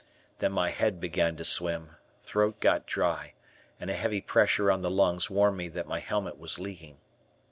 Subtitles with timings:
[0.39, 1.91] Then my head began to swim,
[2.23, 3.33] throat got dry,
[3.79, 6.97] and a heavy pressure on the lungs warned me that my helmet was leaking.